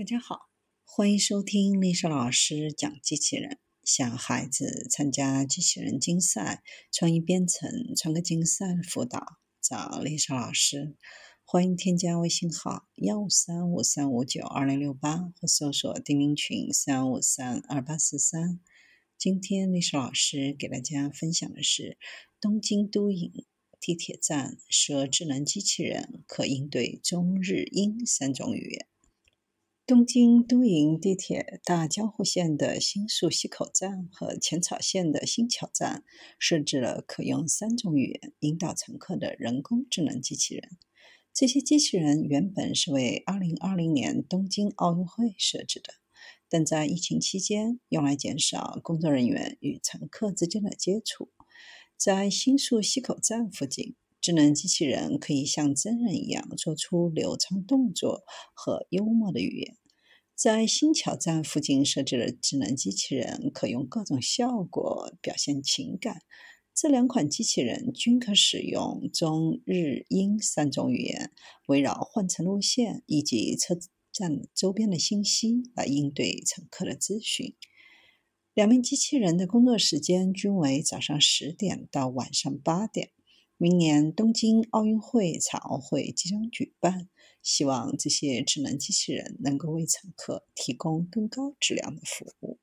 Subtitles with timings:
[0.00, 0.48] 大家好，
[0.82, 3.58] 欢迎收听丽莎老师讲机器人。
[3.84, 10.96] 想孩子参加机器人竞赛、创意编程、创客竞赛的辅导，找丽莎老师。
[11.44, 18.58] 欢迎添加微信号幺五三五三五九二零六八，或搜索钉钉群三五三二八四三。
[19.18, 21.98] 今天丽莎老师给大家分享的是
[22.40, 23.44] 东京都营
[23.78, 28.86] 地铁站设智能机器人，可应对中日英三种语言。
[29.90, 36.04] 东京都营地铁大江户线的新宿西口站和浅草线的新桥站
[36.38, 40.78] 设置了可用三种语言引导乘客的人工智能机器人。
[41.34, 45.94] 这些机器人原本是为2020年东京奥运会设置的，
[46.48, 51.32] 但在疫情期间用来减少工作人员与乘客之间的接触。
[51.96, 53.96] 在新宿西口站附近。
[54.30, 58.22] 智能机器人可以像真人一样做出流畅动作
[58.54, 59.76] 和幽默的语言。
[60.36, 66.22] 在新桥站附近设置的智能机器人可用各种效果表现情感。
[66.72, 71.32] 这两款机器人均可使用中日英三种语言，
[71.66, 73.76] 围绕换乘路线以及车
[74.12, 77.56] 站周边的信息来应对乘客的咨询。
[78.54, 83.10] 两名机器人的工作时间均为早上十点到晚上八点。
[83.62, 87.10] 明年东京奥运会残奥会即将举办，
[87.42, 92.58] 希望这些智能机器人能够为乘客提供更高质量的服务。